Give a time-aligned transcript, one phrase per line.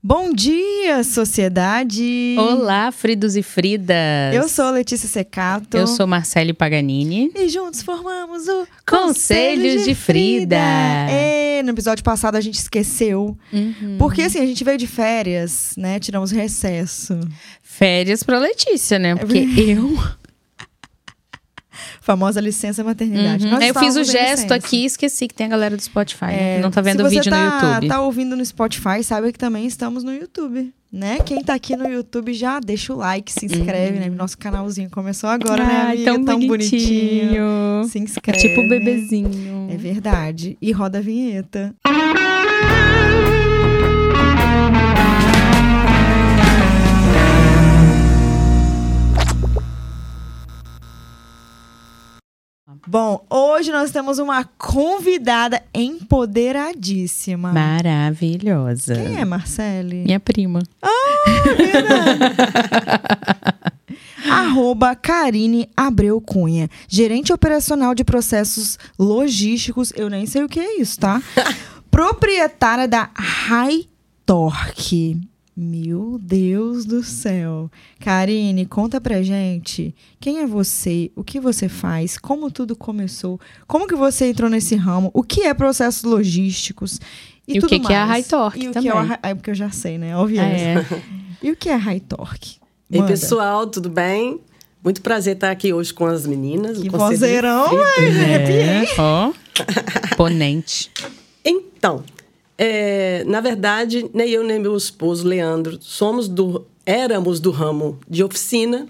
[0.00, 2.36] Bom dia, sociedade!
[2.38, 4.32] Olá, Fridos e Fridas!
[4.32, 5.76] Eu sou Letícia Secato.
[5.76, 7.32] Eu sou Marcele Paganini.
[7.34, 10.56] E juntos formamos o Conselhos de Frida.
[10.56, 13.36] É, no episódio passado a gente esqueceu.
[13.52, 13.96] Uhum.
[13.98, 15.98] Porque assim, a gente veio de férias, né?
[15.98, 17.18] Tiramos recesso.
[17.60, 19.16] Férias pra Letícia, né?
[19.16, 19.98] Porque eu.
[22.08, 23.44] Famosa licença maternidade.
[23.44, 23.50] Uhum.
[23.50, 24.54] Nós Eu fiz o gesto licença.
[24.54, 27.00] aqui e esqueci que tem a galera do Spotify, né, É, que não tá vendo
[27.02, 27.88] se o vídeo tá, no YouTube.
[27.88, 31.18] tá ouvindo no Spotify, sabe que também estamos no YouTube, né?
[31.26, 34.08] Quem tá aqui no YouTube já deixa o like, se inscreve, né?
[34.08, 35.80] Nosso canalzinho começou agora, né, Uhum.
[35.80, 36.24] Ai, amiga?
[36.24, 37.84] tão, bonitinho.
[37.88, 38.38] Se É inscreve.
[38.38, 39.68] tipo o bebezinho.
[39.70, 40.56] É verdade.
[40.62, 41.74] E roda a vinheta.
[52.90, 57.52] Bom, hoje nós temos uma convidada empoderadíssima.
[57.52, 58.94] Maravilhosa.
[58.94, 60.04] Quem é, Marcele?
[60.04, 60.62] Minha prima.
[64.30, 69.92] Arroba Karine Abreu Cunha, gerente operacional de processos logísticos.
[69.94, 71.22] Eu nem sei o que é isso, tá?
[71.90, 73.84] Proprietária da High
[74.24, 75.20] Torque.
[75.60, 77.68] Meu Deus do céu.
[77.98, 83.88] Karine, conta pra gente quem é você, o que você faz, como tudo começou, como
[83.88, 87.00] que você entrou nesse ramo, o que é processos logísticos
[87.46, 88.24] e, E o tudo que que é a mais.
[88.26, 88.90] High Torque E o também.
[88.92, 90.16] que é, a High- é porque eu já sei, né?
[90.16, 90.40] Óbvio.
[90.40, 90.84] É.
[91.42, 92.56] E o que é High Torque?
[92.90, 93.12] Ei, Manda.
[93.12, 94.40] pessoal, tudo bem?
[94.82, 96.78] Muito prazer estar aqui hoje com as meninas.
[96.78, 97.80] o Que vozeirão, me
[98.24, 98.60] arrepiei.
[98.60, 99.32] É, ó.
[100.16, 100.90] Ponente.
[101.44, 102.02] Então,
[102.58, 108.24] é, na verdade, nem eu nem meu esposo, Leandro, somos do, éramos do ramo de
[108.24, 108.88] oficina,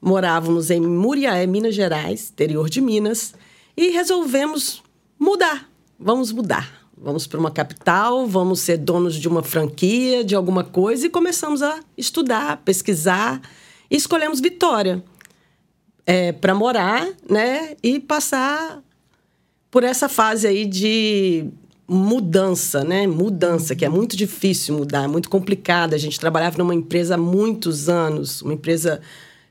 [0.00, 3.34] morávamos em Muriaé, Minas Gerais, interior de Minas,
[3.76, 4.80] e resolvemos
[5.18, 5.68] mudar.
[5.98, 6.80] Vamos mudar.
[6.96, 11.62] Vamos para uma capital, vamos ser donos de uma franquia, de alguma coisa, e começamos
[11.62, 13.40] a estudar, pesquisar,
[13.90, 15.02] e escolhemos Vitória
[16.40, 17.76] para morar, né?
[17.82, 18.82] E passar
[19.70, 21.48] por essa fase aí de
[21.92, 23.04] mudança, né?
[23.04, 25.92] Mudança, que é muito difícil mudar, é muito complicado.
[25.92, 29.00] A gente trabalhava numa empresa há muitos anos, uma empresa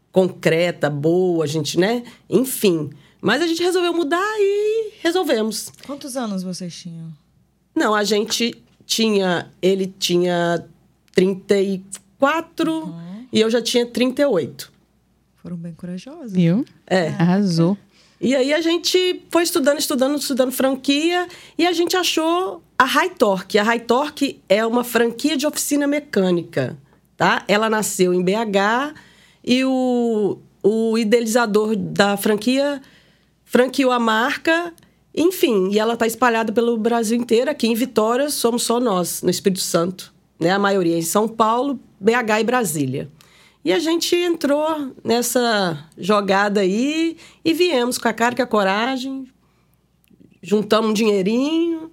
[0.09, 2.03] concreta, boa, a gente, né?
[2.29, 2.91] Enfim.
[3.22, 5.69] Mas a gente resolveu mudar e resolvemos.
[5.85, 7.11] Quantos anos vocês tinham?
[7.75, 9.51] Não, a gente tinha.
[9.61, 10.66] Ele tinha
[11.13, 12.95] 34
[13.33, 14.71] e eu já tinha 38.
[15.35, 16.31] Foram bem corajosos.
[16.31, 16.63] Viu?
[16.88, 17.09] É.
[17.09, 17.77] Arrasou.
[18.22, 23.12] E aí a gente foi estudando, estudando, estudando franquia e a gente achou a High
[23.12, 23.57] Torque.
[23.57, 26.78] A High Torque é uma franquia de oficina mecânica,
[27.16, 27.44] tá?
[27.47, 28.94] Ela nasceu em BH
[29.44, 32.81] e o, o idealizador da franquia
[33.46, 34.74] franqueou a marca,
[35.16, 37.50] enfim, e ela está espalhada pelo Brasil inteiro.
[37.50, 40.51] Aqui em Vitória somos só nós, no Espírito Santo, né?
[40.51, 43.09] A maioria em São Paulo, BH e Brasília.
[43.64, 48.47] E a gente entrou nessa jogada aí e viemos com a cara e com a
[48.47, 49.28] coragem,
[50.42, 51.92] juntamos um dinheirinho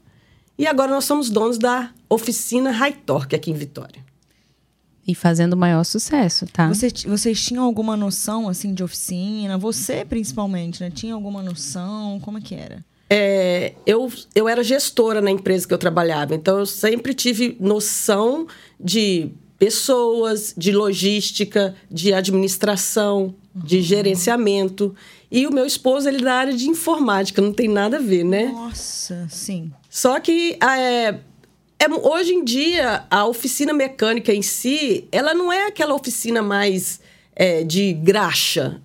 [0.58, 4.04] e agora nós somos donos da oficina High Torque aqui em Vitória.
[5.08, 6.66] E fazendo o maior sucesso, tá?
[6.68, 9.56] Você- vocês tinham alguma noção, assim, de oficina?
[9.56, 10.90] Você, principalmente, né?
[10.90, 12.18] Tinha alguma noção?
[12.20, 12.84] Como é que era?
[13.08, 18.48] É, eu, eu era gestora na empresa que eu trabalhava, então eu sempre tive noção
[18.80, 24.94] de pessoas, de logística, de administração, de gerenciamento.
[25.30, 28.24] E o meu esposo, ele é da área de informática, não tem nada a ver,
[28.24, 28.46] né?
[28.46, 29.72] Nossa, sim.
[29.90, 31.18] Só que é,
[31.78, 37.00] é- hoje em dia a oficina mecânica em si, ela não é aquela oficina mais
[37.34, 38.80] é, de graxa.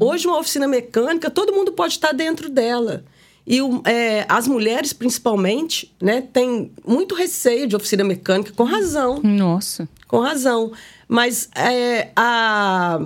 [0.00, 3.04] Hoje uma oficina mecânica, todo mundo pode estar dentro dela.
[3.46, 9.20] E é, as mulheres, principalmente, né, têm muito receio de oficina mecânica, com razão.
[9.22, 9.88] Nossa.
[10.08, 10.72] Com razão.
[11.08, 13.00] Mas é, a,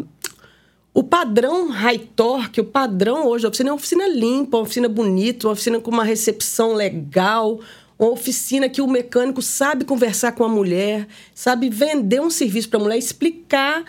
[0.94, 4.88] o padrão high torque, o padrão hoje da oficina é uma oficina limpa, uma oficina
[4.88, 7.60] bonita, uma oficina com uma recepção legal,
[7.98, 12.80] uma oficina que o mecânico sabe conversar com a mulher, sabe vender um serviço para
[12.80, 13.84] a mulher, explicar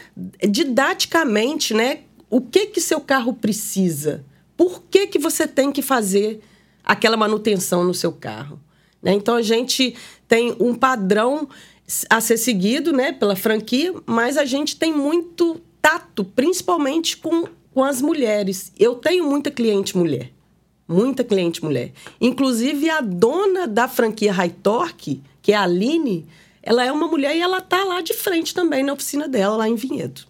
[0.49, 1.99] didaticamente né,
[2.29, 4.25] o que, que seu carro precisa.
[4.61, 6.39] Por que, que você tem que fazer
[6.83, 8.59] aquela manutenção no seu carro?
[9.01, 9.11] né?
[9.11, 9.95] Então a gente
[10.27, 11.49] tem um padrão
[12.07, 17.83] a ser seguido né, pela franquia, mas a gente tem muito tato, principalmente com, com
[17.83, 18.71] as mulheres.
[18.77, 20.31] Eu tenho muita cliente mulher.
[20.87, 21.91] Muita cliente mulher.
[22.19, 26.27] Inclusive, a dona da franquia High Torque, que é a Aline,
[26.61, 29.67] ela é uma mulher e ela tá lá de frente também na oficina dela, lá
[29.67, 30.29] em Vinhedo.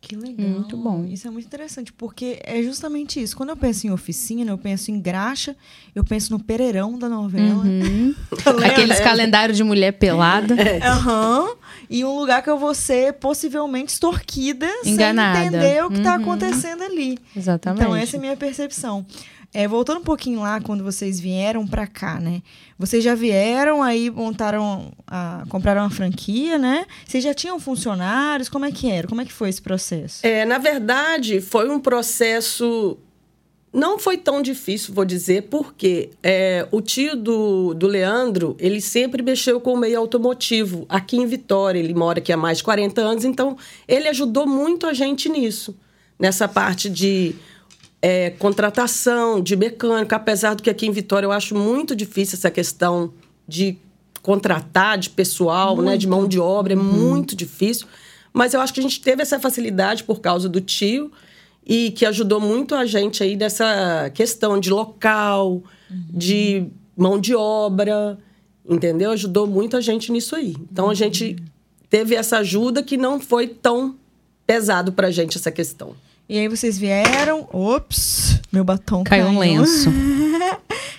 [0.00, 0.48] Que legal.
[0.48, 1.04] Muito bom.
[1.04, 3.36] Isso é muito interessante, porque é justamente isso.
[3.36, 5.54] Quando eu penso em oficina, eu penso em graxa,
[5.94, 7.62] eu penso no pereirão da novela.
[7.64, 8.14] Uhum.
[8.64, 10.56] Aqueles calendários de mulher pelada.
[10.82, 11.54] Aham.
[11.90, 15.38] E um lugar que eu vou ser possivelmente extorquida Enganada.
[15.38, 16.22] sem entender o que está Uhum.
[16.22, 17.18] acontecendo ali.
[17.36, 17.82] Exatamente.
[17.82, 19.04] Então, essa é a minha percepção.
[19.52, 22.40] É, voltando um pouquinho lá, quando vocês vieram pra cá, né?
[22.78, 26.86] Vocês já vieram, aí montaram, a, compraram uma franquia, né?
[27.04, 28.48] Vocês já tinham funcionários?
[28.48, 29.08] Como é que era?
[29.08, 30.24] Como é que foi esse processo?
[30.24, 32.96] É, na verdade, foi um processo.
[33.72, 39.20] Não foi tão difícil, vou dizer, porque é, o tio do, do Leandro, ele sempre
[39.20, 40.86] mexeu com o meio automotivo.
[40.88, 43.56] Aqui em Vitória, ele mora aqui há mais de 40 anos, então
[43.86, 45.76] ele ajudou muito a gente nisso.
[46.18, 47.34] Nessa parte de
[48.02, 52.50] é, contratação, de mecânico, apesar do que aqui em Vitória eu acho muito difícil essa
[52.50, 53.12] questão
[53.46, 53.76] de
[54.22, 57.86] contratar de pessoal, né, de mão de obra, é muito difícil.
[58.32, 61.10] Mas eu acho que a gente teve essa facilidade por causa do tio
[61.66, 68.18] e que ajudou muito a gente aí nessa questão de local, de mão de obra,
[68.68, 69.10] entendeu?
[69.10, 70.54] Ajudou muito a gente nisso aí.
[70.70, 71.36] Então a gente
[71.88, 73.96] teve essa ajuda que não foi tão
[74.46, 75.94] pesado pra gente essa questão.
[76.30, 77.48] E aí vocês vieram.
[77.52, 78.40] Ops!
[78.52, 79.90] Meu batom Caiu um lenço.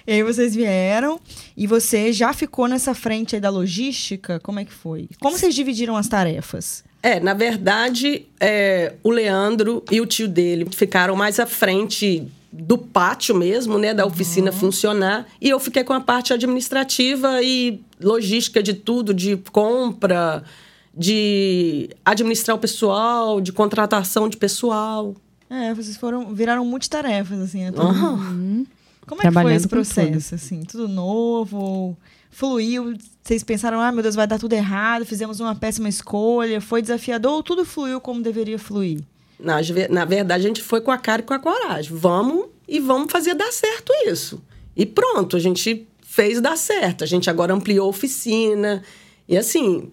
[0.07, 1.19] E aí vocês vieram
[1.56, 4.39] e você já ficou nessa frente aí da logística?
[4.39, 5.07] Como é que foi?
[5.22, 6.83] Como vocês dividiram as tarefas?
[7.04, 12.80] É, na verdade, é, o Leandro e o tio dele ficaram mais à frente do
[12.80, 18.62] pátio mesmo, né, da oficina funcionar, e eu fiquei com a parte administrativa e logística
[18.62, 20.44] de tudo, de compra,
[20.96, 25.16] de administrar o pessoal, de contratação de pessoal.
[25.50, 27.72] É, vocês foram viraram multitarefas assim, né?
[27.72, 28.68] Mundo.
[29.06, 30.64] Como é que foi Trabalhando esse processo assim?
[30.64, 31.98] Tudo novo?
[32.30, 32.96] Fluiu?
[33.24, 37.34] Vocês pensaram, ah, meu Deus, vai dar tudo errado, fizemos uma péssima escolha, foi desafiador
[37.34, 39.02] ou tudo fluiu como deveria fluir?
[39.40, 39.58] Na,
[39.90, 41.92] na verdade, a gente foi com a cara e com a coragem.
[41.94, 44.42] Vamos e vamos fazer dar certo isso.
[44.76, 47.04] E pronto, a gente fez dar certo.
[47.04, 48.82] A gente agora ampliou a oficina.
[49.28, 49.90] E assim,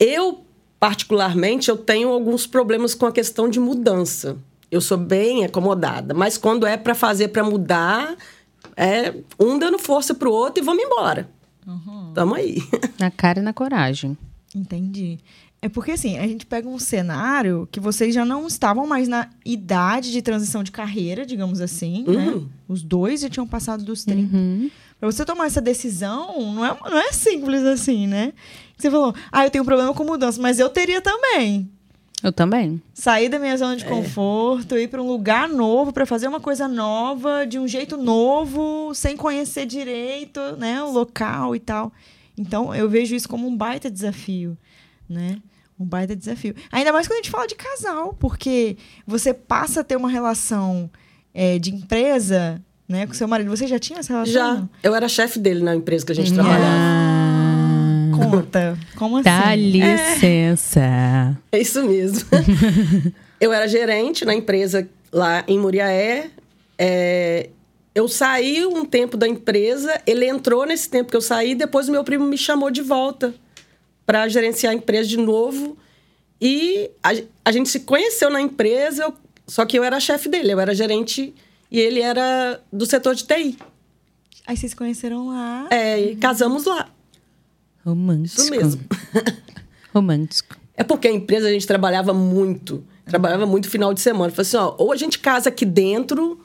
[0.00, 0.44] eu,
[0.80, 4.38] particularmente, eu tenho alguns problemas com a questão de mudança.
[4.70, 6.14] Eu sou bem acomodada.
[6.14, 8.16] Mas quando é para fazer para mudar,
[8.76, 11.28] é um dando força pro outro e vamos embora.
[12.14, 12.56] Tamo aí.
[12.98, 14.16] Na cara e na coragem.
[14.54, 15.18] Entendi.
[15.62, 19.28] É porque assim, a gente pega um cenário que vocês já não estavam mais na
[19.44, 22.30] idade de transição de carreira, digamos assim, né?
[22.30, 22.48] Uhum.
[22.66, 24.34] Os dois já tinham passado dos 30.
[24.34, 24.70] Uhum.
[25.00, 28.32] Pra você tomar essa decisão, não é, não é simples assim, né?
[28.76, 31.70] Você falou, ah, eu tenho um problema com mudança, mas eu teria também.
[32.22, 32.82] Eu também.
[32.92, 33.56] Sair da minha É.
[33.56, 37.66] zona de conforto, ir para um lugar novo, para fazer uma coisa nova, de um
[37.66, 41.90] jeito novo, sem conhecer direito, né, o local e tal.
[42.36, 44.56] Então, eu vejo isso como um baita desafio,
[45.08, 45.38] né?
[45.78, 46.54] Um baita desafio.
[46.70, 48.76] Ainda mais quando a gente fala de casal, porque
[49.06, 50.90] você passa a ter uma relação
[51.32, 53.48] é, de empresa, né, com seu marido.
[53.50, 54.32] Você já tinha essa relação?
[54.32, 54.62] Já.
[54.82, 56.64] Eu era chefe dele na empresa que a gente trabalhava.
[56.66, 58.78] Ah, Conta.
[58.96, 59.24] Como assim?
[59.24, 60.80] dá licença.
[61.52, 62.28] É isso mesmo.
[63.40, 66.30] eu era gerente na empresa lá em Muriaé.
[66.78, 67.48] É,
[67.94, 71.92] eu saí um tempo da empresa, ele entrou nesse tempo que eu saí, depois o
[71.92, 73.34] meu primo me chamou de volta
[74.06, 75.76] para gerenciar a empresa de novo.
[76.40, 77.10] E a,
[77.44, 79.14] a gente se conheceu na empresa, eu-
[79.46, 81.34] só que eu era chefe dele, eu era gerente
[81.70, 83.58] e ele era do setor de TI.
[84.46, 85.68] Aí vocês se conheceram lá.
[85.70, 86.88] É, e casamos lá.
[87.84, 88.40] Romântico.
[88.40, 88.82] Isso mesmo.
[89.94, 90.56] Romântico.
[90.76, 92.84] É porque a empresa a gente trabalhava muito.
[93.04, 94.30] Trabalhava muito final de semana.
[94.30, 96.40] Falei assim, ó, ou a gente casa aqui dentro,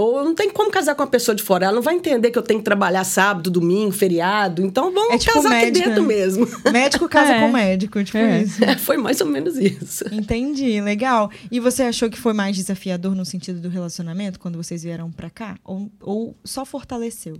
[0.00, 1.66] ou não tem como casar com uma pessoa de fora.
[1.66, 4.62] Ela não vai entender que eu tenho que trabalhar sábado, domingo, feriado.
[4.62, 6.08] Então vamos É tipo casar médico, aqui dentro né?
[6.08, 6.48] mesmo.
[6.72, 7.40] Médico casa É.
[7.40, 8.42] com médico, tipo É.
[8.42, 8.60] isso.
[8.78, 10.04] Foi mais ou menos isso.
[10.12, 11.30] Entendi, legal.
[11.50, 15.30] E você achou que foi mais desafiador no sentido do relacionamento quando vocês vieram pra
[15.30, 15.56] cá?
[15.64, 17.36] Ou, ou só fortaleceu?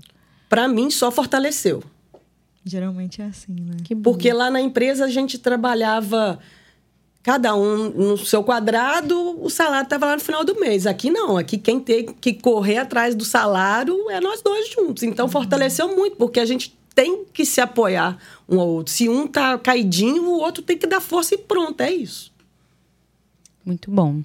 [0.49, 1.83] Pra mim, só fortaleceu.
[2.65, 3.77] Geralmente é assim, né?
[3.85, 4.03] Que bom.
[4.11, 6.39] Porque lá na empresa a gente trabalhava
[7.29, 10.87] cada um no seu quadrado, o salário estava lá no final do mês.
[10.87, 15.03] Aqui não, aqui quem tem que correr atrás do salário é nós dois juntos.
[15.03, 18.17] Então fortaleceu muito, porque a gente tem que se apoiar
[18.49, 18.95] um ao outro.
[18.95, 22.33] Se um tá caidinho, o outro tem que dar força e pronto, é isso.
[23.63, 24.23] Muito bom.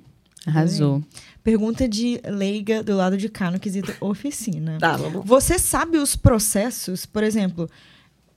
[0.47, 1.03] Arrasou.
[1.43, 4.77] Pergunta de leiga do lado de cá no quesito oficina.
[4.79, 5.25] Tá, vamos.
[5.25, 7.69] Você sabe os processos, por exemplo,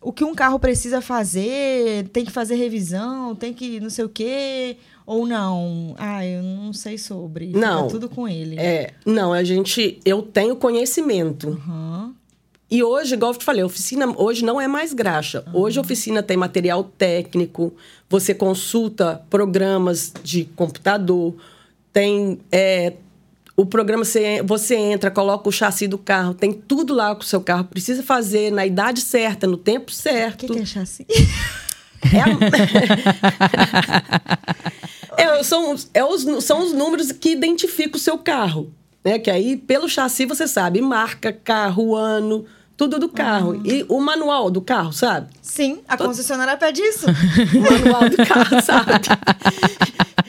[0.00, 4.08] o que um carro precisa fazer, tem que fazer revisão, tem que não sei o
[4.08, 5.94] quê, ou não?
[5.98, 7.48] Ah, eu não sei sobre.
[7.48, 7.88] Fica Não.
[7.88, 8.58] tudo com ele.
[8.58, 11.50] É, não, a gente, eu tenho conhecimento.
[11.50, 12.14] Aham.
[12.68, 15.44] E hoje, igual eu te falei, a oficina hoje não é mais graxa.
[15.54, 17.72] Hoje a oficina tem material técnico,
[18.10, 21.36] você consulta programas de computador,
[21.92, 22.94] tem é,
[23.56, 27.24] o programa, você, você entra, coloca o chassi do carro, tem tudo lá com o
[27.24, 27.64] seu carro.
[27.64, 30.46] Precisa fazer na idade certa, no tempo O certo.
[30.46, 31.06] que, que é chassi?
[32.12, 32.26] É, a-
[35.38, 38.70] é, são, os- é os, são os números que identificam o seu carro.
[39.04, 39.18] Né?
[39.18, 42.44] Que aí, pelo chassi, você sabe marca, carro, ano,
[42.76, 43.60] tudo do carro.
[43.64, 45.28] E o manual do carro, sabe?
[45.40, 47.06] Sim, a concessionária pede isso.
[47.56, 48.92] O manual do carro, sabe?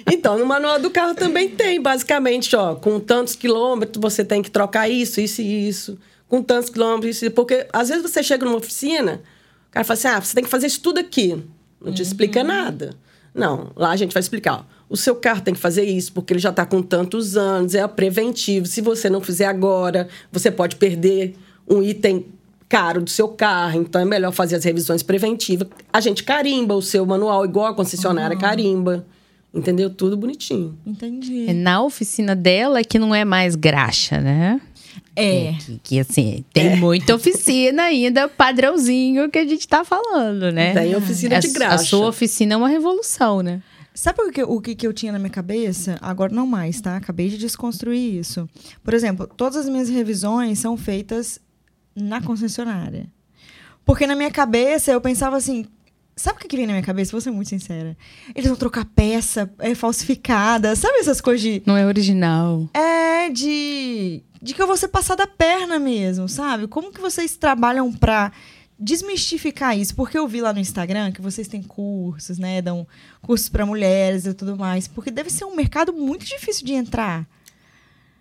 [0.10, 4.50] Então, no manual do carro também tem, basicamente, ó, com tantos quilômetros você tem que
[4.50, 5.98] trocar isso, isso e isso.
[6.30, 7.32] Com tantos quilômetros, isso.
[7.32, 9.22] Porque às vezes você chega numa oficina,
[9.70, 11.44] o cara fala assim: ah, você tem que fazer isso tudo aqui.
[11.82, 12.96] Não te explica nada.
[13.34, 14.56] Não, lá a gente vai explicar.
[14.56, 17.76] Ó, o seu carro tem que fazer isso, porque ele já está com tantos anos,
[17.76, 18.66] é preventivo.
[18.66, 21.36] Se você não fizer agora, você pode perder
[21.70, 22.26] um item
[22.70, 25.68] caro do seu carro, então é melhor fazer as revisões preventivas.
[25.92, 29.06] A gente carimba o seu manual, igual a concessionária carimba.
[29.54, 29.90] Entendeu?
[29.90, 30.78] Tudo bonitinho.
[30.86, 31.46] Entendi.
[31.50, 34.62] É na oficina dela que não é mais graxa, né?
[35.16, 35.54] É.
[35.54, 40.74] Que, que, assim, tem muita oficina ainda, padrãozinho que a gente tá falando, né?
[40.74, 41.86] Tem oficina a, de A graxa.
[41.86, 43.64] sua oficina é uma revolução, né?
[43.96, 45.98] Sabe o que, o que que eu tinha na minha cabeça?
[46.02, 46.96] Agora não mais, tá?
[46.96, 48.48] Acabei de desconstruir isso.
[48.84, 51.40] Por exemplo, todas as minhas revisões são feitas
[51.96, 53.08] na concessionária.
[53.84, 55.66] Porque na minha cabeça eu pensava assim.
[56.18, 57.12] Sabe o que, que vem na minha cabeça?
[57.12, 57.96] Vou ser muito sincera.
[58.36, 60.76] Eles vão trocar peça é, falsificada.
[60.76, 61.62] Sabe essas coisas de.
[61.66, 62.68] Não é original.
[62.74, 64.24] É, de.
[64.42, 66.68] De que eu vou ser passada a perna mesmo, sabe?
[66.68, 68.32] Como que vocês trabalham pra
[68.80, 69.96] desmistificar isso?
[69.96, 72.62] Porque eu vi lá no Instagram que vocês têm cursos, né?
[72.62, 72.88] Dão
[73.22, 74.88] cursos pra mulheres e tudo mais.
[74.88, 77.28] Porque deve ser um mercado muito difícil de entrar.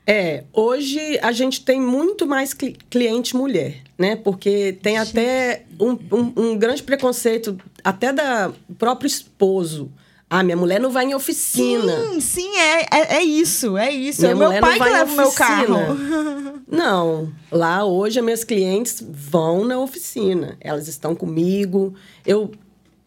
[0.07, 4.17] É, hoje a gente tem muito mais cli- cliente mulher, né?
[4.17, 9.91] Porque tem até um, um- um grande preconceito, até da do próprio esposo.
[10.29, 12.05] Ah, minha mulher não vai em oficina.
[12.09, 14.23] Sim, sim, é, é, é isso, é isso.
[14.23, 15.77] Minha é meu pai que leva o meu carro.
[16.69, 20.57] Não, lá hoje as minhas clientes vão na oficina.
[20.61, 21.95] Elas estão comigo.
[22.27, 22.51] Eu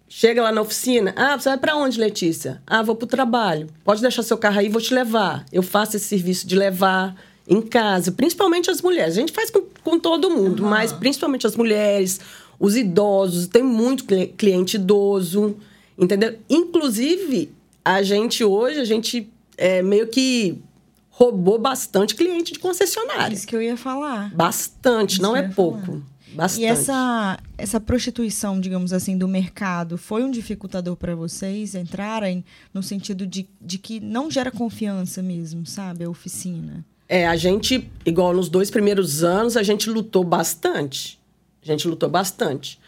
[0.08, 1.14] chego lá na oficina.
[1.18, 2.62] Ah, você vai para onde, Letícia?
[2.66, 3.68] Ah, vou para o trabalho.
[3.84, 5.44] Pode deixar seu carro aí, vou te levar.
[5.52, 7.16] Eu faço esse serviço de levar
[7.50, 9.18] em casa, principalmente as mulheres.
[9.18, 12.20] A gente faz com, com todo mundo, mas principalmente as mulheres,
[12.60, 13.48] os idosos.
[13.48, 15.58] Tem muito cli- cliente idoso,
[15.98, 16.38] entendeu?
[16.48, 17.52] Inclusive,
[17.84, 19.28] a gente hoje, a gente
[19.58, 20.60] é, meio que
[21.10, 23.34] roubou bastante cliente de concessionária.
[23.34, 24.34] Isso que eu ia falar.
[24.34, 26.02] Bastante, Isso não é pouco.
[26.34, 26.62] Bastante.
[26.62, 32.84] E essa, essa prostituição, digamos assim, do mercado foi um dificultador para vocês entrarem no
[32.84, 36.04] sentido de, de que não gera confiança mesmo, sabe?
[36.06, 36.86] A oficina.
[37.12, 41.20] É, a gente, igual nos dois primeiros anos, a gente lutou bastante.
[41.64, 42.80] A gente lutou bastante.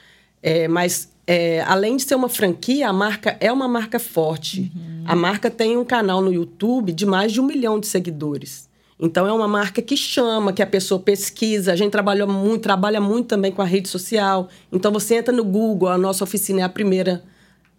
[0.43, 4.71] É, mas, é, além de ser uma franquia, a marca é uma marca forte.
[5.05, 8.69] A marca tem um canal no YouTube de mais de um milhão de seguidores.
[8.99, 11.73] Então, é uma marca que chama, que a pessoa pesquisa.
[11.73, 14.47] A gente trabalha muito, trabalha muito também com a rede social.
[14.71, 17.23] Então, você entra no Google, a nossa oficina é a primeira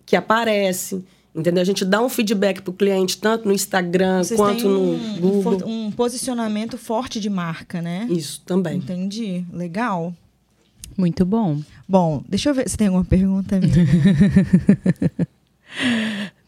[0.04, 1.04] que aparece.
[1.34, 1.62] Entendeu?
[1.62, 4.78] A gente dá um feedback para o cliente, tanto no Instagram Vocês quanto têm no
[4.80, 5.62] um, um Google.
[5.66, 8.06] um posicionamento forte de marca, né?
[8.10, 8.76] Isso também.
[8.76, 9.44] Entendi.
[9.52, 10.12] Legal.
[10.96, 11.58] Muito bom.
[11.88, 13.58] Bom, deixa eu ver se tem alguma pergunta.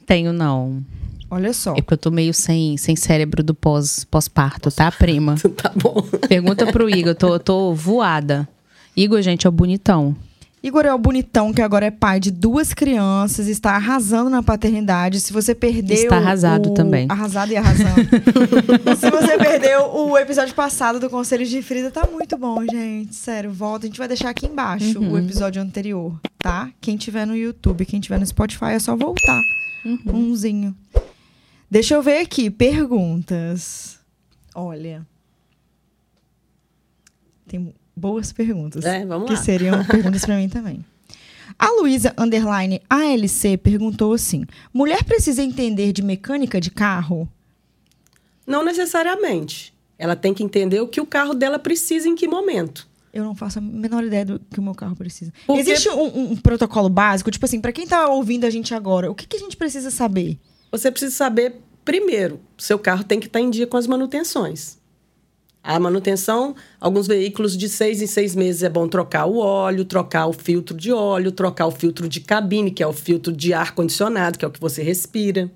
[0.06, 0.84] Tenho não.
[1.30, 1.72] Olha só.
[1.72, 5.34] É porque eu tô meio sem, sem cérebro do pós- pós-parto, tá, prima?
[5.56, 6.02] Tá bom.
[6.28, 8.46] Pergunta pro Igor, eu tô, eu tô voada.
[8.96, 10.14] Igor, gente, é o bonitão.
[10.66, 15.20] Igor é o bonitão que agora é pai de duas crianças, está arrasando na paternidade.
[15.20, 15.94] Se você perdeu.
[15.94, 17.06] Está arrasado o- também.
[17.10, 18.00] Arrasado e arrasando.
[18.98, 23.14] Se você perdeu o episódio passado do Conselhos de Frida, tá muito bom, gente.
[23.14, 23.84] Sério, volta.
[23.84, 25.12] A gente vai deixar aqui embaixo Uhum.
[25.12, 26.70] o episódio anterior, tá?
[26.80, 29.40] Quem tiver no YouTube, quem tiver no Spotify, é só voltar.
[29.84, 29.98] Uhum.
[30.30, 30.74] Umzinho.
[31.70, 32.48] Deixa eu ver aqui.
[32.48, 33.98] Perguntas.
[34.54, 35.06] Olha.
[37.46, 38.84] Tem boas perguntas.
[38.84, 39.40] É, vamos que lá.
[39.42, 40.84] seriam perguntas pra mim também.
[41.58, 47.28] A Luísa Underline ALC perguntou assim: mulher precisa entender de mecânica de carro?
[48.46, 49.72] Não necessariamente.
[49.98, 52.86] Ela tem que entender o que o carro dela precisa em que momento.
[53.12, 55.32] Eu não faço a menor ideia do que o meu carro precisa.
[55.46, 59.08] Porque- Existe um, um- protocolo básico, tipo assim, pra quem tá ouvindo a gente agora,
[59.08, 60.36] o que, que a gente precisa saber?
[60.72, 64.78] Você precisa saber, primeiro, seu carro tem que estar em dia com as manutenções.
[65.66, 70.26] A manutenção, alguns veículos de seis em seis meses é bom trocar o óleo, trocar
[70.26, 73.74] o filtro de óleo, trocar o filtro de cabine, que é o filtro de ar
[73.74, 75.50] condicionado, que é o que você respira.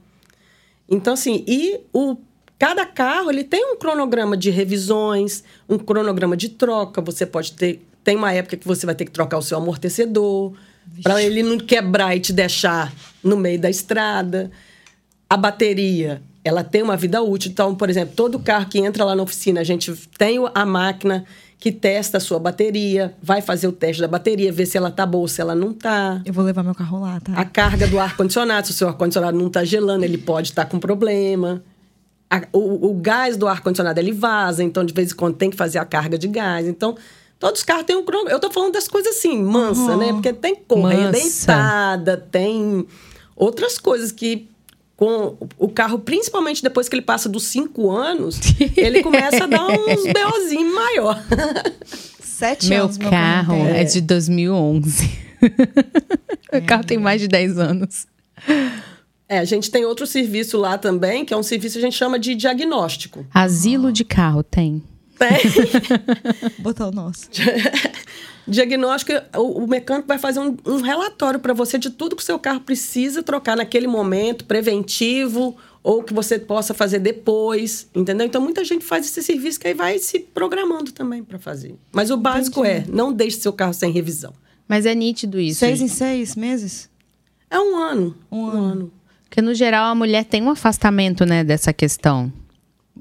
[0.88, 2.16] Então, assim, e o,
[2.58, 7.02] cada carro ele tem um cronograma de revisões, um cronograma de troca.
[7.02, 10.54] Você pode ter, tem uma época que você vai ter que trocar o seu amortecedor,
[11.02, 12.90] para ele não quebrar e te deixar
[13.22, 14.50] no meio da estrada.
[15.28, 17.50] A bateria, ela tem uma vida útil.
[17.50, 21.24] Então, por exemplo, todo carro que entra lá na oficina, a gente tem a máquina
[21.58, 25.04] que testa a sua bateria, vai fazer o teste da bateria, ver se ela tá
[25.04, 26.22] boa ou se ela não tá.
[26.24, 27.32] Eu vou levar meu carro lá, tá?
[27.32, 30.70] A carga do ar-condicionado, se o seu ar-condicionado não tá gelando, ele pode estar tá
[30.70, 31.62] com problema.
[32.30, 35.56] A, o, o, gás do ar-condicionado, ele vaza, então de vez em quando tem que
[35.56, 36.68] fazer a carga de gás.
[36.68, 36.96] Então,
[37.40, 38.36] todos os carros têm um cronômetro.
[38.36, 39.96] Eu tô falando das coisas assim, mansa, uhum.
[39.96, 40.12] né?
[40.12, 42.86] Porque tem correia dentada, tem
[43.34, 44.48] outras coisas que
[44.98, 48.40] com o carro, principalmente depois que ele passa dos cinco anos,
[48.76, 51.24] ele começa a dar uns BOzinhos maior.
[52.20, 52.98] Sete meu anos.
[52.98, 53.82] Meu carro é.
[53.82, 55.08] é de 2011.
[56.50, 56.58] É.
[56.58, 58.08] o carro tem mais de 10 anos.
[59.28, 61.96] É, a gente tem outro serviço lá também, que é um serviço que a gente
[61.96, 63.24] chama de diagnóstico.
[63.32, 64.82] Asilo de carro tem.
[65.16, 65.38] Tem.
[66.58, 67.28] Botar o nosso.
[68.48, 72.24] Diagnóstico, o, o, mecânico vai fazer um, um relatório para você de tudo que o
[72.24, 78.26] seu carro precisa trocar naquele momento, preventivo, ou que você possa fazer depois, entendeu?
[78.26, 81.74] Então, muita gente faz esse serviço que aí vai se programando também para fazer.
[81.92, 82.90] Mas o básico Entendi.
[82.90, 84.32] é, não deixe seu carro sem revisão.
[84.66, 85.60] Mas é nítido isso.
[85.60, 86.90] Seis em seis meses?
[87.50, 88.16] É um ano.
[88.30, 88.64] Um, um ano.
[88.64, 88.92] ano.
[89.24, 92.32] Porque, no geral, a mulher tem um afastamento, né, dessa questão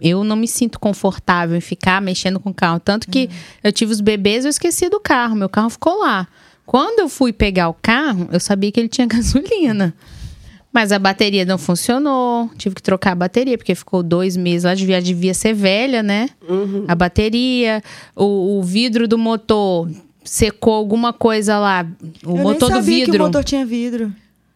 [0.01, 2.79] eu não me sinto confortável em ficar mexendo com o carro.
[2.79, 3.59] Tanto que uhum.
[3.63, 5.35] eu tive os bebês, eu esqueci do carro.
[5.35, 6.27] Meu carro ficou lá.
[6.65, 9.93] Quando eu fui pegar o carro, eu sabia que ele tinha gasolina.
[10.71, 12.51] Mas a bateria não funcionou.
[12.57, 14.75] Tive que trocar a bateria, porque ficou dois meses lá.
[14.75, 16.29] Devia, devia ser velha, né?
[16.47, 16.85] Uhum.
[16.87, 17.81] A bateria,
[18.15, 19.89] o, o, vidro do motor
[20.23, 21.87] secou alguma coisa lá.
[22.23, 23.11] O eu motor nem sabia do vidro.
[23.11, 24.13] que o motor tinha vidro.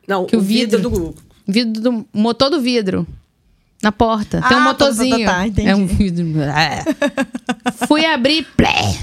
[0.08, 1.16] Não, que o, o vidro, vidro do.
[1.48, 3.08] Vidro do motor do vidro.
[3.82, 4.40] Na porta.
[4.44, 5.26] Ah, Tem um tá, motorzinho.
[5.26, 5.88] Tá, tá, tá, é um.
[6.56, 6.84] É.
[7.88, 8.98] Fui abrir, plé,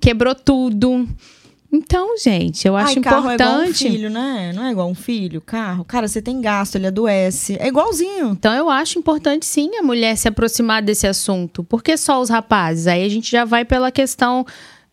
[0.00, 1.08] quebrou tudo.
[1.70, 3.44] Então, gente, eu acho Ai, carro importante.
[3.48, 4.52] É igual um filho, né?
[4.54, 5.84] Não é igual um filho, carro.
[5.84, 7.58] Cara, você tem gasto, ele adoece.
[7.60, 8.30] É igualzinho.
[8.30, 11.62] Então, eu acho importante sim a mulher se aproximar desse assunto.
[11.62, 12.86] Por que só os rapazes?
[12.86, 14.46] Aí a gente já vai pela questão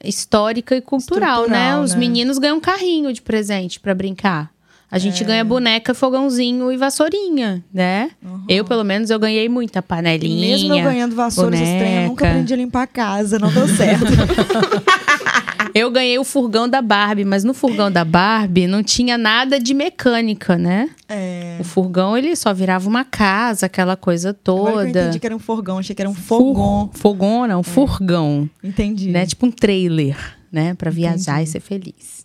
[0.03, 1.79] histórica e cultural, né?
[1.79, 1.99] Os né?
[1.99, 4.51] meninos ganham um carrinho de presente para brincar.
[4.89, 5.25] A gente é.
[5.25, 8.11] ganha boneca, fogãozinho e vassourinha, né?
[8.23, 8.45] Uhum.
[8.47, 10.51] Eu, pelo menos, eu ganhei muita panelinha.
[10.51, 14.05] Mesmo eu ganhando vassouras estranhas, eu nunca aprendi a limpar a casa, não deu certo.
[15.73, 19.73] eu ganhei o furgão da Barbie, mas no furgão da Barbie não tinha nada de
[19.73, 20.89] mecânica, né?
[21.09, 21.57] É.
[21.59, 24.69] O furgão, ele só virava uma casa, aquela coisa toda.
[24.69, 26.89] Agora eu entendi que era um furgão, achei que era um fogão.
[26.93, 26.99] Fur...
[27.01, 27.63] Fogão, não, é.
[27.63, 28.49] furgão.
[28.63, 29.09] Entendi.
[29.09, 29.25] Né?
[29.25, 30.15] Tipo um trailer,
[30.51, 30.73] né?
[30.75, 31.49] Pra viajar entendi.
[31.49, 32.24] e ser feliz.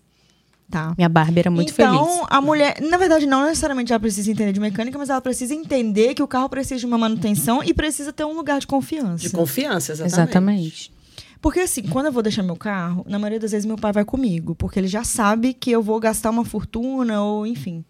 [0.71, 0.95] Tá.
[0.97, 2.15] Minha Barbie era muito então, feliz.
[2.15, 5.53] Então, a mulher, na verdade, não necessariamente ela precisa entender de mecânica, mas ela precisa
[5.53, 9.23] entender que o carro precisa de uma manutenção e precisa ter um lugar de confiança.
[9.23, 10.15] De confiança, exatamente.
[10.15, 10.93] Exatamente.
[11.41, 14.05] Porque assim, quando eu vou deixar meu carro, na maioria das vezes meu pai vai
[14.05, 17.85] comigo, porque ele já sabe que eu vou gastar uma fortuna ou enfim,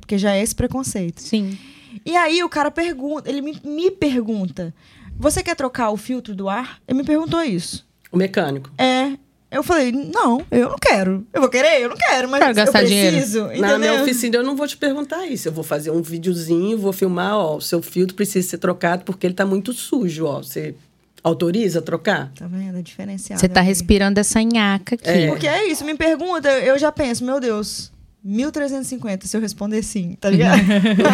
[0.00, 1.20] porque já é esse preconceito.
[1.20, 1.58] Sim.
[2.04, 4.74] E aí o cara pergunta, ele me, me pergunta:
[5.16, 7.88] "Você quer trocar o filtro do ar?" Ele me perguntou isso.
[8.12, 8.70] O mecânico.
[8.76, 9.16] É.
[9.50, 11.26] Eu falei, não, eu não quero.
[11.32, 11.82] Eu vou querer?
[11.82, 13.42] Eu não quero, mas quero gastar eu preciso.
[13.48, 13.60] Dinheiro.
[13.60, 15.48] Na minha oficina eu não vou te perguntar isso.
[15.48, 19.26] Eu vou fazer um videozinho, vou filmar, ó, o seu filtro precisa ser trocado porque
[19.26, 20.38] ele tá muito sujo, ó.
[20.40, 20.76] Você
[21.22, 22.30] autoriza a trocar?
[22.34, 22.78] Tá vendo?
[22.78, 23.40] É diferenciado.
[23.40, 25.08] Você tá respirando essa nhaca aqui.
[25.08, 25.26] É.
[25.26, 27.90] Porque é isso, me pergunta, eu já penso, meu Deus,
[28.26, 30.60] 1.350 se eu responder sim, tá ligado?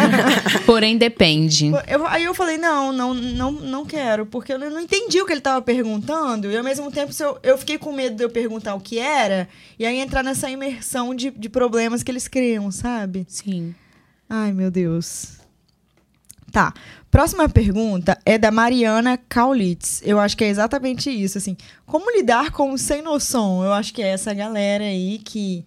[0.65, 1.71] Porém, depende.
[1.87, 5.31] Eu, aí eu falei, não, não, não, não quero, porque eu não entendi o que
[5.31, 8.75] ele estava perguntando, e ao mesmo tempo eu, eu fiquei com medo de eu perguntar
[8.75, 9.47] o que era,
[9.79, 13.25] e aí entrar nessa imersão de, de problemas que eles criam, sabe?
[13.29, 13.73] Sim.
[14.29, 15.37] Ai, meu Deus.
[16.51, 16.73] Tá.
[17.09, 20.01] Próxima pergunta é da Mariana Kaulitz.
[20.03, 21.55] Eu acho que é exatamente isso, assim.
[21.85, 23.63] Como lidar com o sem noção?
[23.63, 25.65] Eu acho que é essa galera aí que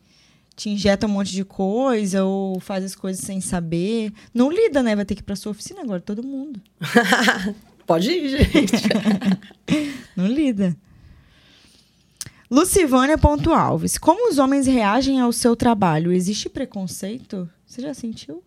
[0.60, 4.12] te injeta um monte de coisa ou faz as coisas sem saber.
[4.34, 4.94] Não lida, né?
[4.94, 6.60] Vai ter que ir pra sua oficina agora, todo mundo.
[7.86, 8.76] Pode ir, gente.
[10.14, 10.76] Não lida.
[12.50, 13.96] Lucivânia Ponto Alves.
[13.96, 16.12] Como os homens reagem ao seu trabalho?
[16.12, 17.48] Existe preconceito?
[17.64, 18.42] Você já sentiu?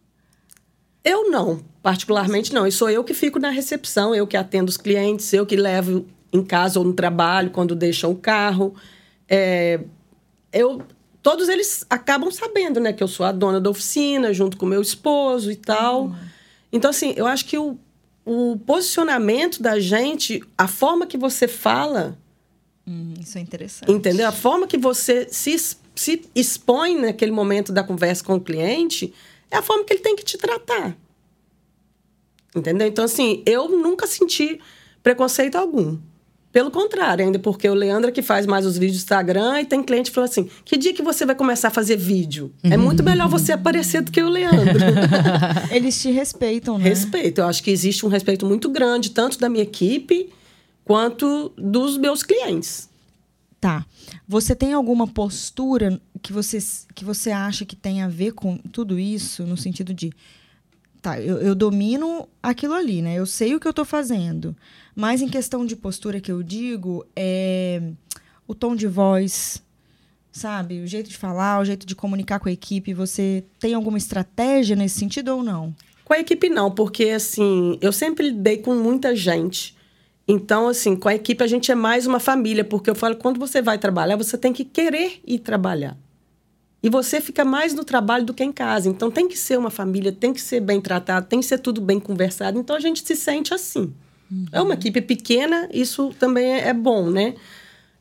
[1.04, 2.68] Eu não, particularmente não.
[2.68, 6.06] E sou eu que fico na recepção, eu que atendo os clientes, eu que levo
[6.32, 8.76] em casa ou no trabalho quando deixam o carro.
[9.28, 9.82] É,
[10.52, 10.82] eu
[11.24, 14.82] todos eles acabam sabendo, né, que eu sou a dona da oficina, junto com meu
[14.82, 16.08] esposo e tal.
[16.08, 16.16] Uhum.
[16.72, 17.78] Então, assim, eu acho que o,
[18.26, 22.18] o posicionamento da gente, a forma que você fala.
[22.86, 23.90] Hum, isso é interessante.
[23.90, 24.28] Entendeu?
[24.28, 25.58] A forma que você se,
[25.96, 29.14] se expõe naquele momento da conversa com o cliente
[29.50, 30.96] é a forma que ele tem que te tratar.
[32.54, 32.86] Entendeu?
[32.86, 34.60] Então, assim, eu nunca senti
[35.02, 35.98] preconceito algum.
[36.54, 39.66] Pelo contrário, ainda porque o Leandro é que faz mais os vídeos do Instagram e
[39.66, 42.54] tem cliente que fala assim: que dia que você vai começar a fazer vídeo?
[42.62, 44.80] É muito melhor você aparecer do que o Leandro.
[45.74, 46.90] Eles te respeitam, né?
[46.90, 47.42] respeito.
[47.42, 50.30] Eu acho que existe um respeito muito grande, tanto da minha equipe
[50.86, 52.88] quanto dos meus clientes.
[53.60, 53.84] Tá.
[54.28, 56.60] Você tem alguma postura que você,
[56.94, 60.14] que você acha que tem a ver com tudo isso, no sentido de.
[61.02, 63.16] Tá, eu, eu domino aquilo ali, né?
[63.16, 64.56] Eu sei o que eu tô fazendo.
[64.96, 67.82] Mas em questão de postura que eu digo, é
[68.48, 69.64] o tom de voz,
[70.32, 70.82] sabe?
[70.82, 72.94] O jeito de falar, o jeito de comunicar com a equipe.
[72.94, 75.74] Você tem alguma estratégia nesse sentido ou não?
[76.04, 79.76] Com a equipe, não, porque assim, eu sempre lidei com muita gente.
[80.28, 83.40] Então, assim, com a equipe a gente é mais uma família, porque eu falo, quando
[83.40, 85.98] você vai trabalhar, você tem que querer ir trabalhar.
[86.82, 88.90] E você fica mais no trabalho do que em casa.
[88.90, 91.80] Então, tem que ser uma família, tem que ser bem tratado, tem que ser tudo
[91.80, 92.60] bem conversado.
[92.60, 93.94] Então, a gente se sente assim.
[94.34, 94.46] Uhum.
[94.52, 97.36] É uma equipe pequena, isso também é bom, né?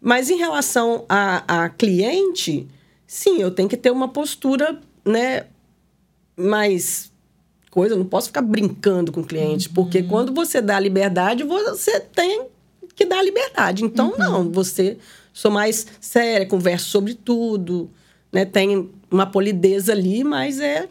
[0.01, 2.67] Mas em relação a, a cliente,
[3.07, 5.45] sim, eu tenho que ter uma postura, né,
[6.37, 7.13] mais
[7.71, 9.75] coisa, eu não posso ficar brincando com o cliente, uhum.
[9.75, 12.47] porque quando você dá liberdade, você tem
[12.95, 13.85] que dar liberdade.
[13.85, 14.19] Então, uhum.
[14.19, 14.99] não, você
[15.33, 17.91] sou mais séria, converso sobre tudo,
[18.31, 18.45] né?
[18.45, 20.89] Tem uma polidez ali, mas é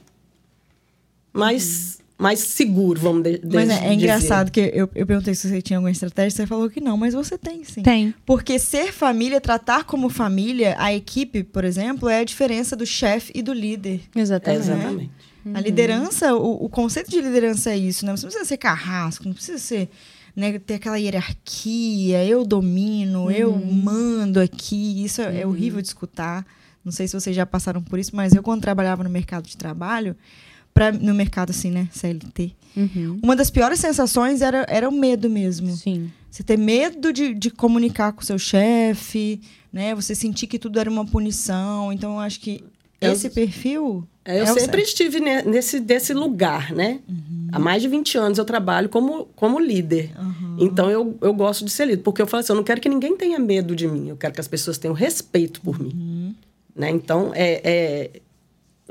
[1.34, 2.01] mais, uhum.
[2.22, 5.78] Mais seguro, vamos de, Mas é, é engraçado que eu, eu perguntei se você tinha
[5.78, 7.82] alguma estratégia, você falou que não, mas você tem sim.
[7.82, 8.14] Tem.
[8.26, 13.32] Porque ser família, tratar como família, a equipe, por exemplo, é a diferença do chefe
[13.34, 14.02] e do líder.
[14.16, 14.70] Exatamente.
[14.70, 15.12] É, exatamente.
[15.44, 15.56] Uhum.
[15.56, 18.16] A liderança, o, o, conceito de liderança é isso, né?
[18.16, 19.90] Você não precisa ser carrasco, não precisa ser.
[20.34, 23.32] Né, ter aquela hierarquia, eu domino, uhum.
[23.32, 25.04] eu mando aqui.
[25.04, 26.46] Isso é, é horrível de escutar.
[26.86, 29.58] Não sei se vocês já passaram por isso, mas eu, quando trabalhava no mercado de
[29.58, 30.16] trabalho,
[30.74, 31.88] pra, no mercado assim, né?
[31.92, 32.54] CLT.
[32.76, 33.20] Uhum.
[33.22, 35.76] Uma das piores sensações era, era o medo mesmo.
[35.76, 36.12] Sim.
[36.30, 39.94] Você ter medo de, de comunicar com o seu chefe, né?
[39.94, 41.92] Você sentir que tudo era uma punição.
[41.92, 42.64] Então, eu acho que
[43.02, 44.08] eu, esse perfil.
[44.24, 47.00] É, eu é sempre estive nesse desse lugar, né?
[47.10, 47.48] Uhum.
[47.52, 50.12] Há mais de 20 anos eu trabalho como, como líder.
[50.18, 50.58] Uhum.
[50.60, 52.04] Então eu, eu gosto de ser líder.
[52.04, 54.10] Porque eu falo assim: eu não quero que ninguém tenha medo de mim.
[54.10, 55.92] Eu quero que as pessoas tenham respeito por mim.
[55.96, 56.36] Uhum.
[56.76, 56.92] Né?
[56.92, 58.12] Então, é, é,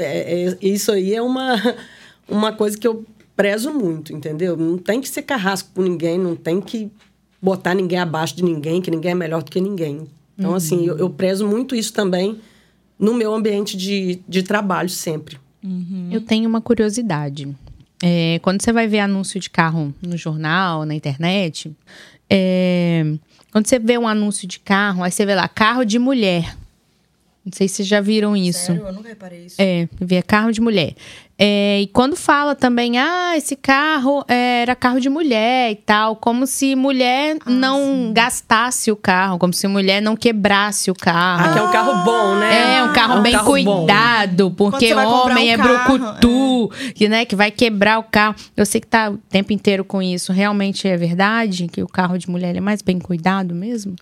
[0.01, 1.57] é, é, isso aí é uma,
[2.29, 3.05] uma coisa que eu
[3.37, 4.57] prezo muito, entendeu?
[4.57, 6.91] Não tem que ser carrasco com ninguém, não tem que
[7.41, 10.07] botar ninguém abaixo de ninguém, que ninguém é melhor do que ninguém.
[10.37, 12.39] Então, assim, eu, eu prezo muito isso também
[12.99, 15.39] no meu ambiente de, de trabalho sempre.
[15.63, 16.09] Uhum.
[16.11, 17.55] Eu tenho uma curiosidade.
[18.03, 21.71] É, quando você vai ver anúncio de carro no jornal, na internet,
[22.29, 23.05] é,
[23.53, 26.57] quando você vê um anúncio de carro, aí você vê lá, carro de mulher.
[27.45, 28.67] Não sei se vocês já viram isso.
[28.67, 28.87] Sério?
[28.87, 29.57] Eu nunca reparei isso.
[29.59, 30.95] É, via carro de mulher.
[31.39, 36.47] É, e quando fala também, ah, esse carro era carro de mulher e tal, como
[36.47, 38.13] se mulher ah, não sim.
[38.13, 41.47] gastasse o carro, como se mulher não quebrasse o carro.
[41.47, 42.77] Ah, que é um carro bom, né?
[42.77, 44.71] É, um carro é um bem carro cuidado, bom.
[44.71, 46.93] porque homem um é carro, brucutu, é.
[46.93, 48.35] Que, né, que vai quebrar o carro.
[48.55, 50.35] Eu sei que tá o tempo inteiro com isso.
[50.35, 53.97] Realmente é verdade que o carro de mulher é mais bem cuidado mesmo?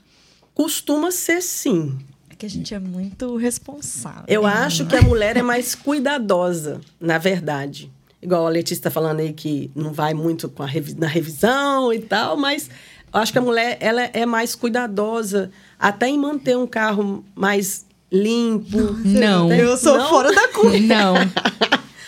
[0.53, 1.97] Costuma ser sim
[2.39, 4.25] que a gente é muito responsável.
[4.29, 7.91] Eu acho que a mulher é mais cuidadosa, na verdade.
[8.23, 11.93] Igual a Letícia está falando aí que não vai muito com a revi na revisão
[11.93, 12.71] e tal, mas
[13.13, 17.85] eu acho que a mulher ela é mais cuidadosa, até em manter um carro mais
[18.11, 18.79] limpo.
[19.05, 19.53] Não.
[19.53, 20.09] Eu sou não?
[20.09, 20.79] fora da curva.
[20.79, 21.15] Não.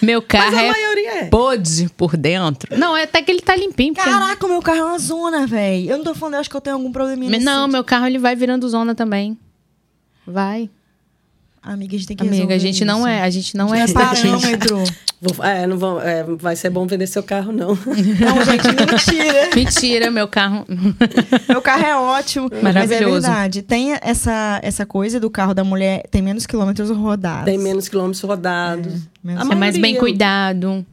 [0.02, 1.24] Meu carro Mas a é maioria é.
[1.26, 2.74] podre por dentro.
[2.78, 3.92] Não, é até que ele tá limpinho.
[3.94, 5.90] porque- Caraca, o meu carro é uma zona, velho.
[5.90, 7.72] Eu não tô falando, eu acho que eu tenho algum probleminha Não, sentido.
[7.72, 9.36] meu carro ele vai virando zona também.
[10.30, 10.70] Vai.
[11.62, 13.06] Amiga, a gente tem que Amiga, a gente não isso.
[13.08, 14.38] é, a gente não é É estatística.
[14.38, 14.82] parâmetro.
[15.20, 17.76] Vou- é, não vão, é, vai ser bom vender seu carro, não.
[17.76, 19.50] Não, gente, mentira.
[19.54, 20.64] Mentira, meu carro.
[21.46, 22.48] Meu carro é ótimo.
[22.50, 23.20] Mas é Maravilhoso.
[23.26, 23.60] verdade.
[23.60, 27.44] Tem essa, essa coisa do carro da mulher, tem menos quilômetros rodados.
[27.44, 29.02] Tem menos quilômetros rodados.
[29.22, 30.86] menos- A É mais bem cuidado.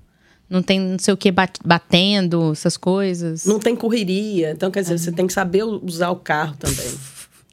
[0.49, 3.45] Não tem não sei o que bat- batendo, essas coisas.
[3.45, 4.51] Não tem correria.
[4.51, 6.85] Então, quer dizer, você tem que saber usar o carro também.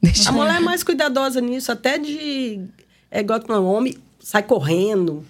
[0.05, 2.61] Deixa- A mulher é mais cuidadosa nisso, até de.
[3.11, 5.23] É igual que o homem sai correndo,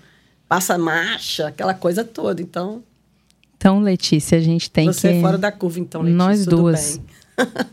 [0.47, 2.41] passa marcha, aquela coisa toda.
[2.41, 2.83] Então,
[3.57, 5.17] Então, Letícia, a gente tem você que.
[5.17, 6.17] é fora da curva, então, Letícia.
[6.17, 6.97] Nós tudo duas.
[6.97, 7.05] bem.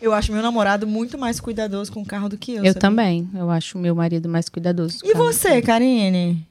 [0.00, 2.56] Eu acho meu namorado muito mais cuidadoso com o carro do que eu.
[2.58, 2.74] Eu sabia?
[2.80, 3.28] também.
[3.34, 4.98] Eu acho meu marido mais cuidadoso.
[5.04, 6.46] E você, Karine?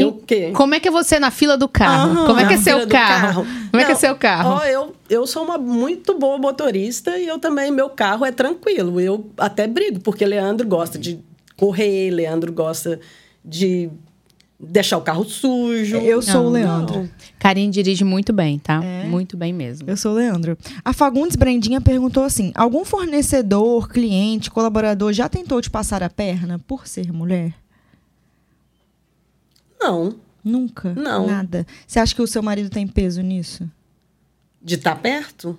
[0.00, 0.52] Eu o quê?
[0.54, 2.10] Como é que é você na fila do carro?
[2.12, 2.26] Aham.
[2.26, 3.46] Como é que é seu do carro?
[3.70, 4.50] Como é que é Não, seu carro?
[4.54, 9.00] Ó, eu, eu sou uma muito boa motorista e eu também, meu carro é tranquilo.
[9.00, 11.20] Eu até brigo, porque Leandro gosta de
[11.56, 13.00] correr, Leandro gosta
[13.44, 13.90] de
[14.58, 15.96] deixar o carro sujo.
[15.96, 16.98] Eu sou Não, o Leandro.
[17.00, 17.10] Não.
[17.38, 18.82] Karine dirige muito bem, tá?
[18.82, 19.04] É?
[19.04, 19.88] Muito bem mesmo.
[19.88, 20.56] Eu sou o Leandro.
[20.84, 26.58] A Fagundes Brendinha perguntou assim: algum fornecedor, cliente, colaborador já tentou te passar a perna
[26.66, 27.54] por ser mulher?
[29.86, 30.14] Não.
[30.44, 30.92] Nunca?
[30.94, 31.26] Não.
[31.26, 31.66] Nada.
[31.86, 33.68] Você acha que o seu marido tem peso nisso?
[34.62, 35.58] De estar perto?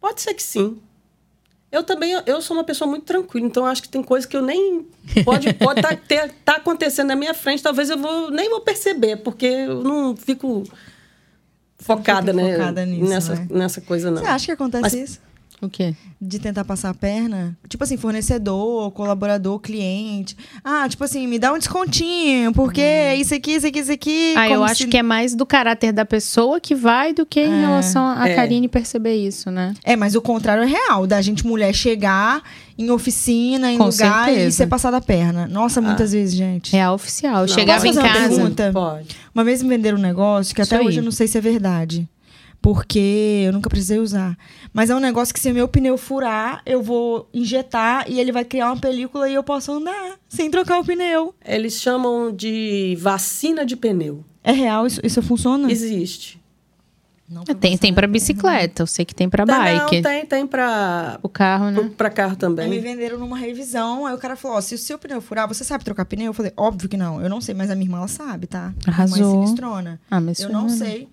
[0.00, 0.78] Pode ser que sim.
[1.70, 4.40] Eu também, eu- sou uma pessoa muito tranquila, então acho que tem coisa que eu
[4.42, 4.86] nem
[5.24, 9.16] pode pode tá, ter- tá acontecendo na minha frente, talvez eu vou nem vou perceber,
[9.18, 10.64] porque eu não fico
[11.78, 13.46] focada, fica né, focada nisso, nessa né?
[13.50, 14.22] nessa coisa não.
[14.22, 15.20] Você acha que acontece Mas- isso?
[15.60, 15.92] O quê?
[16.20, 17.56] De tentar passar a perna?
[17.68, 20.36] Tipo assim, fornecedor, colaborador, cliente.
[20.62, 22.80] Ah, tipo assim, me dá um descontinho, porque
[23.18, 24.34] isso aqui, isso aqui, isso aqui.
[24.36, 27.26] Ah, eu como acho se- que é mais do caráter da pessoa que vai do
[27.26, 28.34] que em relação a É.
[28.36, 29.74] Karine perceber isso, né?
[29.82, 32.42] É, mas o contrário é real, da gente mulher chegar
[32.78, 34.56] em oficina, em Com lugar e certeza.
[34.58, 35.48] ser passada a perna.
[35.48, 36.70] Nossa, muitas vezes, gente.
[36.72, 37.40] Real oficial.
[37.40, 38.28] Não, Chegava posso em uma casa.
[38.28, 38.70] pergunta?
[38.72, 39.08] Pode.
[39.34, 40.86] Uma vez me venderam um negócio que Isso até aí.
[40.88, 42.08] hoje eu não sei se é verdade.
[42.60, 44.36] Porque eu nunca precisei usar.
[44.72, 48.44] Mas é um negócio que se meu pneu furar, eu vou injetar e ele vai
[48.44, 51.34] criar uma película e eu posso andar sem trocar o pneu.
[51.44, 54.24] Eles chamam de vacina de pneu.
[54.42, 54.86] É real?
[54.86, 55.70] Isso, isso funciona?
[55.70, 56.38] Existe.
[57.28, 59.96] Não, Tem, tem pra bicicleta, eu sei que tem pra bike.
[59.96, 61.90] Não, tem, tem pra, O carro, né?
[61.94, 62.80] pra carro Aí me também.
[62.80, 65.84] venderam numa revisão, aí o cara falou, ó, se o seu pneu furar, você sabe
[65.84, 66.28] trocar pneu?
[66.28, 68.72] Eu falei, óbvio que não, eu não sei, mas a minha irmã, ela sabe, tá?
[68.86, 69.16] Arrasou.
[69.18, 70.00] Minha mãe é sinistrona.
[70.10, 71.08] Ah, mas Eu não é- sei.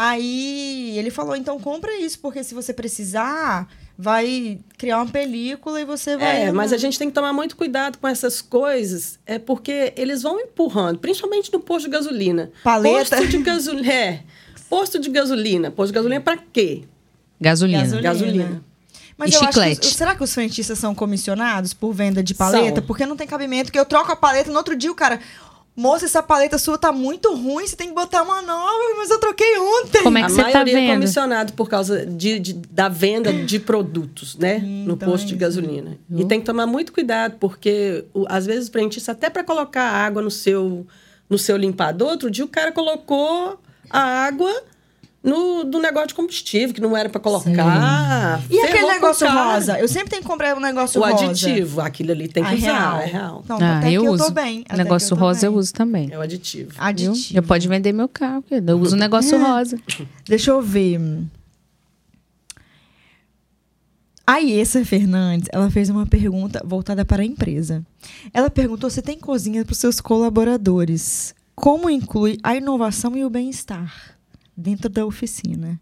[0.00, 3.66] Aí ele falou, então compra isso, porque se você precisar,
[3.98, 6.44] vai criar uma película e você vai...
[6.44, 9.92] É, mas andar." a gente tem que tomar muito cuidado com essas coisas, é porque
[9.96, 12.52] eles vão empurrando, principalmente no posto de gasolina.
[12.62, 13.16] Paleta.
[13.16, 13.92] Posto de gasolina.
[13.92, 14.22] É,
[14.70, 15.70] posto de gasolina.
[15.72, 16.84] Posto de gasolina é pra quê?
[17.40, 17.80] Gasolina.
[17.80, 18.02] Gasolina.
[18.02, 18.64] Gasolina.
[19.16, 19.80] Mas E eu acho chiclete.
[19.80, 22.76] que, os- será que os frentistas são comissionados por venda de paleta?
[22.76, 22.86] São.
[22.86, 25.18] Porque não tem cabimento, que eu troco a paleta no outro dia o cara...
[25.78, 29.18] Moça, essa paleta sua tá muito ruim, você tem que botar uma nova, mas eu
[29.20, 30.02] troquei ontem.
[30.02, 30.92] Como é que a você tá maioria é vendo?
[30.94, 34.58] comissionado por causa de, de- da venda de produtos, né?
[34.58, 35.96] no então posto é de gasolina.
[36.10, 39.84] E tem que tomar muito cuidado, porque o- às vezes o frentista, até para colocar
[39.84, 40.84] água no seu,
[41.30, 44.52] no seu limpador, outro dia o cara colocou a água
[45.22, 48.40] no, do negócio de combustível, que não era para colocar.
[48.48, 49.78] E aquele o negócio rosa?
[49.78, 51.24] Eu sempre tenho que comprar um negócio O rosa.
[51.26, 53.00] aditivo, aquilo ali tem que Ah, usar, real.
[53.00, 53.44] é real.
[53.48, 54.24] Não, Ah, até eu que eu uso.
[54.26, 54.64] tô bem.
[54.68, 55.58] até negócio eu rosa eu bem.
[55.60, 56.08] uso também.
[56.12, 56.70] É o aditivo.
[56.70, 56.82] Viu?
[56.82, 57.34] Aditivo.
[57.34, 58.44] Já pode vender meu carro.
[58.50, 59.38] Eu uso um negócio É.
[59.38, 59.78] rosa.
[60.26, 61.00] Deixa eu ver.
[64.26, 67.82] A Iessa Fernandes, ela fez uma pergunta voltada para a empresa.
[68.32, 71.34] Ela perguntou se tem cozinha para os seus colaboradores.
[71.54, 74.16] Como inclui a inovação e o bem-estar
[74.58, 75.80] dentro da oficina?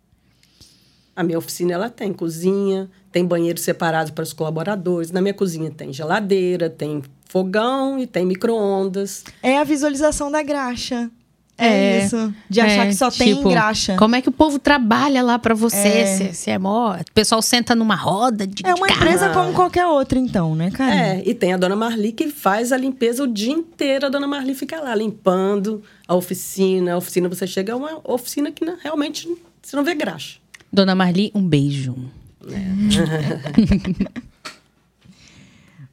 [1.15, 5.11] A minha oficina ela tem cozinha, tem banheiro separado para os colaboradores.
[5.11, 9.25] Na minha cozinha tem geladeira, tem fogão e tem micro-ondas.
[9.43, 11.11] É a visualização da graxa.
[11.59, 11.67] É,
[12.01, 12.35] É, isso.
[12.51, 13.97] De achar É, que só tem tipo, graxa.
[13.97, 15.77] Como é que o povo trabalha lá pra você?
[15.77, 16.07] É.
[16.07, 16.95] Se, se é mó...
[16.95, 20.71] O pessoal senta numa roda de É uma de empresa como qualquer outra, então, né,
[20.71, 20.95] cara?
[20.95, 24.07] É, e tem a dona Marli que faz a limpeza o dia inteiro.
[24.07, 26.93] A dona Marli fica lá limpando a oficina.
[26.93, 29.27] A oficina, você chega, é uma oficina que não- realmente
[29.63, 30.39] você não vê graxa.
[30.73, 31.95] Dona Marli, um beijo.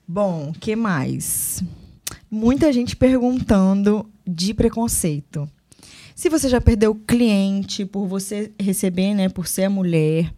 [0.07, 1.63] Bom, que mais?
[2.29, 5.49] Muita gente perguntando de preconceito.
[6.15, 10.31] Se você já perdeu cliente por você receber, né, por ser mulher.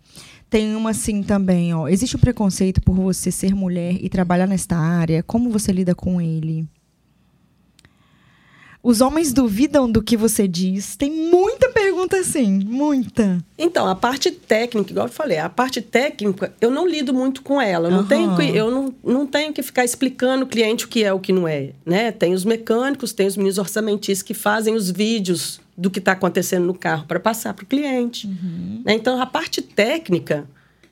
[0.50, 1.88] Tem uma assim também, ó.
[1.88, 5.22] Existe um preconceito por você ser mulher e trabalhar nesta área?
[5.24, 6.66] Como você lida com ele?
[8.82, 10.96] Os homens duvidam do que você diz?
[10.96, 11.72] Tem muita
[12.06, 13.44] pergunta assim, muita.
[13.58, 17.60] Então, a parte técnica, igual eu falei, a parte técnica, eu não lido muito com
[17.60, 17.88] ela.
[17.90, 21.04] Eu, não tenho, que, eu não, não tenho que ficar explicando o cliente o que
[21.04, 21.72] é o que não é.
[21.86, 22.12] Né?
[22.12, 26.66] Tem os mecânicos, tem os meninos orçamentistas que fazem os vídeos do que está acontecendo
[26.66, 28.28] no carro para passar para o cliente.
[28.86, 28.94] Né?
[28.94, 30.48] Então, a parte técnica,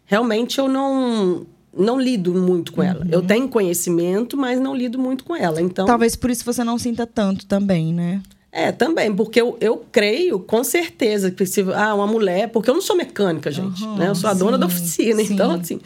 [0.05, 1.45] realmente eu não,
[1.77, 3.05] não lido muito com ela.
[3.09, 5.61] Eu tenho conhecimento, mas não lido muito com ela.
[5.61, 8.21] Então, Talvez por isso você não sinta tanto também, né?
[8.55, 12.75] É, também, porque eu, eu creio, com certeza, que se ah, uma mulher, porque eu
[12.75, 14.09] não sou mecânica, gente, Aham, né?
[14.09, 15.33] Eu sou a dona da sim, oficina, sim.
[15.33, 15.81] então, assim.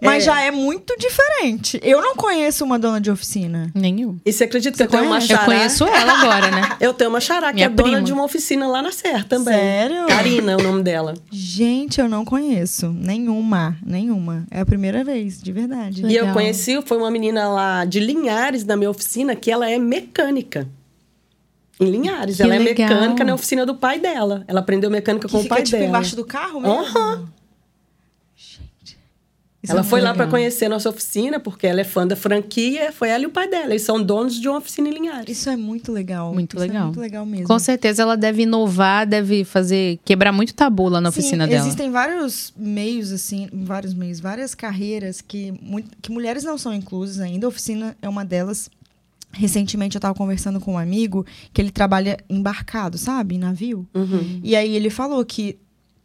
[0.00, 1.80] Mas é, já é muito diferente.
[1.82, 3.70] Eu não conheço uma dona de oficina.
[3.74, 4.18] Nenhum.
[4.24, 5.42] E você acredita que eu tenho uma xará?
[5.42, 6.76] Eu conheço ela agora, né?
[6.80, 8.02] Eu tenho uma xará que Minha é dona prima.
[8.02, 9.54] de uma oficina lá na Serra também.
[9.54, 10.06] Sério?
[10.06, 11.14] Karina é o nome dela.
[11.32, 12.90] Gente, eu não conheço.
[12.92, 13.76] Nenhuma.
[13.84, 14.46] Nenhuma.
[14.52, 16.02] É a primeira vez, de verdade.
[16.02, 16.32] E eu Legal.
[16.32, 20.68] conheci, foi uma menina lá de Linhares, na minha oficina, que ela é mecânica.
[21.80, 22.36] Em Linhares.
[22.36, 22.88] Que ela é legal.
[22.88, 24.44] mecânica na oficina do pai dela.
[24.48, 25.88] Ela aprendeu mecânica Que com o fica, pai tipo, dela.
[25.88, 26.76] embaixo do carro mesmo?
[26.76, 27.28] Aham.
[28.36, 28.98] Gente.
[29.68, 30.26] Ela foi lá legal.
[30.26, 33.30] para conhecer a nossa oficina, porque ela é fã da franquia, foi ela e o
[33.30, 33.66] pai dela.
[33.70, 35.36] Eles são donos de uma oficina em Linhares.
[35.36, 36.32] Isso é muito legal.
[36.32, 36.82] Muito Isso legal.
[36.82, 37.46] É muito legal mesmo.
[37.46, 41.60] Com certeza ela deve inovar, deve fazer, quebrar muito tabu lá na Sim, oficina dela.
[41.60, 45.52] Existem vários meios, assim, vários meios, várias carreiras que,
[46.00, 47.46] que mulheres não são inclusas ainda.
[47.46, 48.70] A oficina é uma delas.
[49.32, 53.34] Recentemente eu estava conversando com um amigo que ele trabalha embarcado, sabe?
[53.34, 53.86] Em navio.
[53.94, 54.40] Uhum.
[54.42, 55.58] E aí ele falou que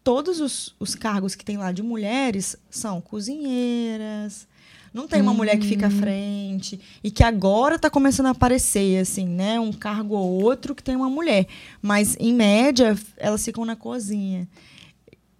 [0.03, 4.47] todos os, os cargos que tem lá de mulheres são cozinheiras.
[4.93, 6.79] Não tem uma mulher que fica à frente.
[7.03, 9.59] E que agora tá começando a aparecer, assim, né?
[9.59, 11.47] Um cargo ou outro que tem uma mulher.
[11.81, 14.47] Mas, em média, elas ficam na cozinha.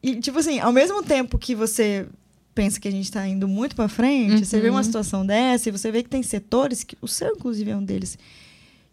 [0.02, 2.08] E, tipo assim, ao mesmo tempo que você
[2.54, 5.72] pensa que a gente tá indo muito pra frente, você vê uma situação dessa e
[5.72, 8.18] você vê que tem setores, que o seu, inclusive, é um deles,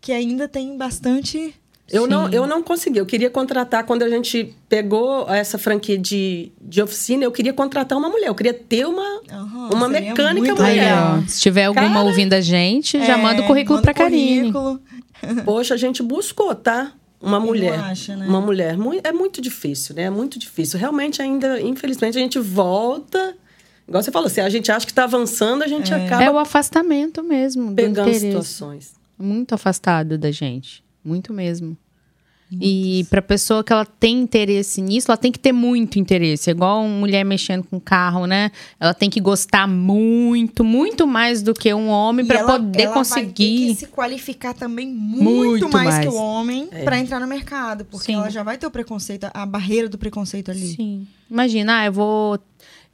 [0.01, 1.55] que ainda tem bastante
[1.93, 2.99] Eu não, eu não consegui.
[2.99, 7.99] Eu queria contratar, quando a gente pegou essa franquia de, de oficina, eu queria contratar
[7.99, 8.29] uma mulher.
[8.29, 10.75] Eu queria ter uma, Aham, uma mecânica mulher.
[10.85, 11.23] legal.
[11.29, 13.95] se tiver alguma Cara, ouvindo a gente, já É, manda o currículo manda pra o
[14.07, 14.53] Karine.
[14.53, 14.81] currículo.
[15.45, 16.93] Poxa, a gente buscou, tá?
[17.21, 17.79] Uma mulher.
[17.81, 18.25] acha, né?
[18.27, 18.77] Uma mulher.
[19.05, 20.05] É muito difícil, né?
[20.05, 20.79] É muito difícil.
[20.79, 23.37] Realmente, ainda, infelizmente, a gente volta.
[23.91, 26.39] Igual você falou, se a gente acha que está avançando, a gente acaba É o
[26.39, 28.93] afastamento mesmo do pegando situações.
[29.19, 30.83] Muito afastado da gente.
[31.05, 31.77] Muito mesmo.
[32.61, 36.51] E pra pessoa que ela tem interesse nisso, ela tem que ter muito interesse.
[36.51, 38.51] É igual uma mulher mexendo com carro, né?
[38.81, 42.93] Ela tem que gostar muito, muito mais do que um homem pra ela- poder ela
[42.95, 43.35] Vai ter conseguir.
[43.69, 46.01] que se qualificar também muito, Muito mais, mais.
[46.01, 47.85] que o homem pra entrar no mercado.
[47.85, 48.15] Porque Sim.
[48.15, 50.75] ela já vai ter o preconceito, a barreira do preconceito ali.
[50.75, 51.07] Sim.
[51.31, 52.39] Imagina, ah, eu vou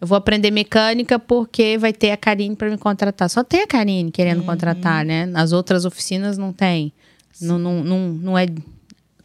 [0.00, 3.28] eu vou aprender mecânica porque vai ter a Karine para me contratar.
[3.30, 4.46] Só tem a Karine querendo Uhum.
[4.46, 5.26] contratar, né?
[5.26, 6.92] Nas outras oficinas não tem.
[7.40, 8.46] Não, não, não, não é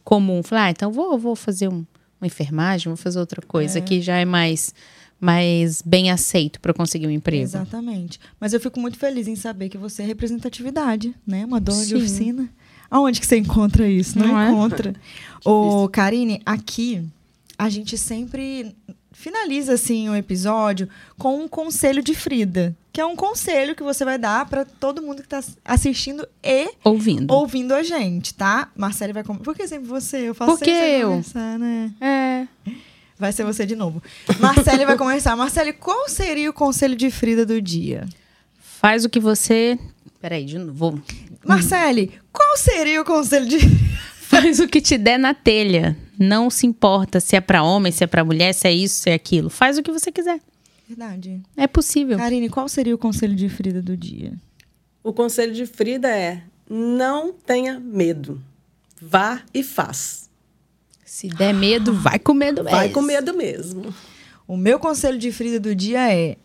[0.04, 0.42] comum.
[0.42, 1.84] Falar, ah, então vou, vou fazer um-
[2.20, 3.80] uma enfermagem, vou fazer outra coisa.
[3.80, 4.74] que já é mais,
[5.20, 7.42] mais bem aceito para conseguir um emprego.
[7.42, 8.18] Exatamente.
[8.40, 11.44] Mas eu fico muito feliz em saber que você é representatividade, né?
[11.44, 11.96] Uma dona de Sim.
[11.96, 12.48] oficina.
[12.90, 14.18] Aonde que você encontra isso?
[14.18, 14.50] Não, Não é?
[14.50, 14.94] encontra.
[15.44, 17.02] Ô, Karine, aqui
[17.58, 18.74] a gente sempre
[19.22, 24.04] finaliza assim o episódio com um conselho de Frida, que é um conselho que você
[24.04, 27.32] vai dar para todo mundo que tá assistindo e Ouvindo.
[27.32, 28.68] ouvindo a gente, tá?
[28.76, 29.44] Marcele vai começar.
[29.44, 30.28] Por que sempre você?
[30.28, 31.10] Eu faço Porque eu.
[31.10, 31.92] começar, né?
[32.00, 32.46] É.
[33.16, 34.02] Vai ser você de novo.
[34.40, 35.36] Marcele vai começar.
[35.36, 38.04] Marcele, qual seria o conselho de Frida do dia?
[38.58, 39.78] Faz o que você.
[40.20, 40.72] Peraí, de novo.
[40.72, 41.00] Vou-
[41.46, 43.58] Marcele, qual seria o conselho de.
[44.32, 45.94] Faz o que te der na telha.
[46.18, 49.10] Não se importa se é pra homem, se é pra mulher, se é isso, se
[49.10, 49.50] é aquilo.
[49.50, 50.40] Faz o que você quiser.
[50.88, 51.42] Verdade.
[51.54, 52.16] É possível.
[52.16, 54.32] Karine, qual seria o conselho de Frida do dia?
[55.04, 58.42] O conselho de Frida é: não tenha medo.
[59.00, 60.30] Vá e faz.
[61.04, 62.78] Se der medo, vai com medo mesmo.
[62.78, 63.94] Vai com medo mesmo.
[64.48, 66.38] O meu conselho de Frida do dia é: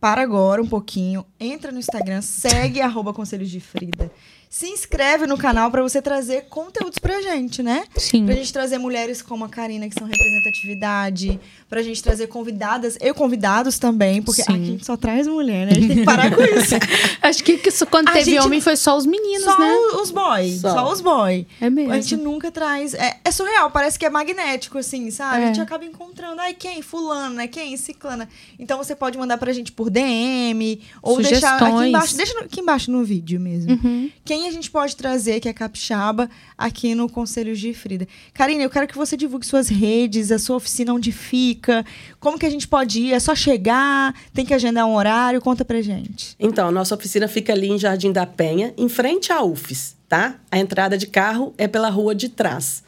[0.00, 4.08] para agora um pouquinho, entra no Instagram, segue arroba conselhos de Frida.
[4.50, 7.84] Se inscreve no canal para você trazer conteúdos pra gente, né?
[7.96, 8.24] Sim.
[8.24, 11.38] Pra gente trazer mulheres como a Karina, que são representatividade.
[11.68, 14.52] Pra gente trazer convidadas, eu convidados também, porque Sim.
[14.52, 15.72] aqui a gente só traz mulher, né?
[15.72, 16.74] A gente tem que parar com isso.
[17.20, 19.70] Acho que isso, quando A teve gente- homem foi só os meninos, só né?
[19.70, 20.92] o- os boy, só, Só.
[20.92, 21.46] os boy.
[21.60, 21.92] É mesmo.
[21.92, 22.94] A gente nunca traz.
[22.94, 25.42] É, é surreal, parece que é magnético, assim, sabe?
[25.42, 25.44] É.
[25.44, 26.40] A gente acaba encontrando.
[26.40, 26.80] Ai, quem?
[26.80, 27.46] Fulano, né?
[27.48, 27.76] Quem?
[27.76, 28.26] Ciclana.
[28.58, 31.88] Então você pode mandar pra gente por DM ou deixar aqui Sugestões.
[31.90, 32.16] embaixo.
[32.16, 33.72] Deixa no- aqui embaixo no vídeo mesmo.
[33.72, 34.10] Uhum.
[34.24, 38.06] Quem a gente pode trazer, que é capixaba, aqui no Conselhos de Frida.
[38.32, 41.84] Karine, eu quero que você divulgue suas redes, a sua oficina onde fica,
[42.20, 43.12] como que a gente pode ir?
[43.12, 45.40] É só chegar, tem que agendar um horário?
[45.40, 46.36] Conta pra gente.
[46.38, 50.36] Então, nossa oficina fica ali em Jardim da Penha, em frente à UFES, tá?
[50.50, 52.82] A entrada de carro é pela rua de trás.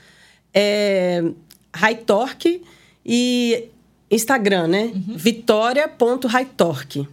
[0.52, 1.22] É
[1.74, 2.62] High Torque
[3.04, 3.68] e
[4.10, 4.92] Instagram, né?
[4.94, 7.08] Vitória.hightorque,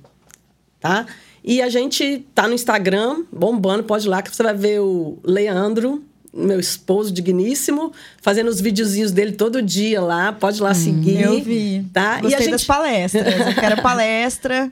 [0.79, 1.05] tá?
[1.47, 5.17] E a gente tá no Instagram, bombando, pode ir lá que você vai ver o
[5.23, 11.21] Leandro, meu esposo digníssimo, fazendo os videozinhos dele todo dia lá, pode ir lá seguir.
[11.21, 11.85] Eu vi.
[11.93, 12.19] Tá?
[12.19, 13.25] Gostei e a gente das palestras.
[13.47, 14.69] Eu quero palestra.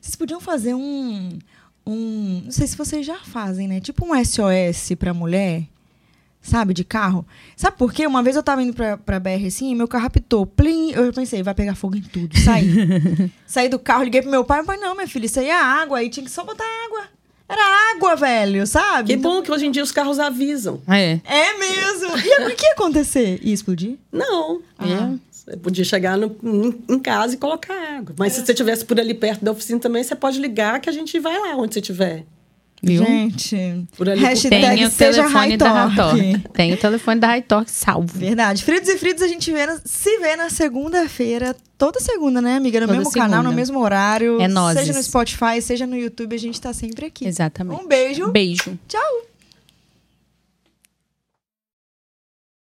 [0.00, 1.38] Vocês podiam fazer um,
[1.86, 2.40] um.
[2.46, 3.78] Não sei se vocês já fazem, né?
[3.80, 5.64] Tipo um SOS pra mulher.
[6.44, 7.26] Sabe, de carro.
[7.56, 8.06] Sabe por quê?
[8.06, 10.44] Uma vez eu tava indo pra, pra BR assim, e meu carro apitou.
[10.44, 12.38] Plim, eu pensei, vai pegar fogo em tudo.
[12.38, 12.66] Saí.
[13.46, 14.58] Saí do carro, liguei pro meu pai.
[14.58, 15.98] Meu pai, não, minha filha, isso aí é água.
[15.98, 17.04] Aí tinha que só botar água.
[17.48, 19.08] Era água, velho, sabe?
[19.08, 20.82] Que Então- bom que hoje em dia os carros avisam.
[20.86, 21.18] É.
[21.24, 22.16] É mesmo.
[22.18, 23.38] E aí, o que ia acontecer?
[23.42, 23.96] Ia explodir?
[24.12, 24.60] Não.
[24.78, 25.14] Ah.
[25.30, 28.14] Você podia chegar no- em, em casa e colocar água.
[28.18, 30.92] Mas se você estivesse por ali perto da oficina também, você pode ligar que a
[30.92, 32.24] gente vai lá onde você estiver.
[32.84, 33.04] Viu?
[33.04, 36.20] Gente, Por ali hashtag Tem o seja telefone da High Talk.
[36.20, 38.18] High Tem o telefone da High Talk salvo.
[38.18, 38.62] Verdade.
[38.64, 41.56] Fridos e Fritos a gente vê na- se vê na segunda-feira.
[41.76, 42.80] Toda segunda, né, amiga?
[42.80, 43.56] No Toda mesmo canal, no segunda.
[43.56, 44.40] mesmo horário.
[44.40, 44.80] É nozes.
[44.80, 47.26] Seja no Spotify, seja no YouTube, a gente tá sempre aqui.
[47.26, 47.82] Exatamente.
[47.82, 48.30] Um beijo.
[48.30, 48.78] Beijo.
[48.88, 49.00] Tchau.